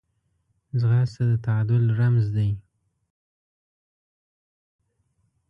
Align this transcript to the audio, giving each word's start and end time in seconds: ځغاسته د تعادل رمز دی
ځغاسته 0.79 1.23
د 1.31 1.33
تعادل 1.45 1.83
رمز 1.99 2.25
دی 2.35 2.49